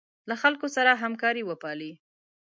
[0.29, 1.91] له خلکو سره همکاري وپالئ.